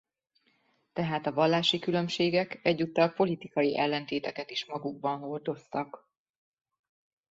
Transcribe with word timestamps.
Tehát 0.93 1.25
a 1.25 1.33
vallási 1.33 1.79
különbségek 1.79 2.59
egyúttal 2.63 3.13
politikai 3.13 3.77
ellentéteket 3.77 4.49
is 4.49 4.65
magukban 4.65 5.19
hordoztak. 5.19 6.07